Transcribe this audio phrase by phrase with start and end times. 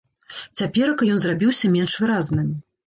[0.61, 2.55] Цяперака ён зрабіўся менш выразным.